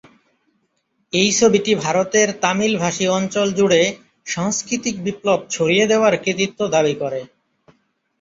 [1.13, 3.81] এই ছবিটি ভারতের তামিল ভাষী অঞ্চল জুড়ে
[4.25, 7.21] "সাংস্কৃতিক বিপ্লব" ছড়িয়ে দেওয়ার কৃতিত্ব দাবি করে।